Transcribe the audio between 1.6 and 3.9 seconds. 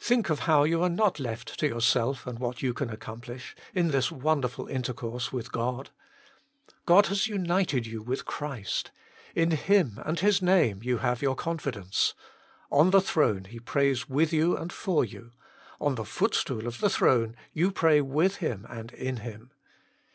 your self, and what you can accomplish, in